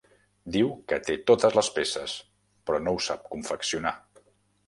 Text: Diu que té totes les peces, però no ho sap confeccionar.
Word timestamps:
Diu 0.53 0.69
que 0.91 0.97
té 1.09 1.17
totes 1.31 1.57
les 1.59 1.69
peces, 1.75 2.15
però 2.69 2.79
no 2.87 2.93
ho 2.99 3.05
sap 3.09 3.27
confeccionar. 3.35 3.95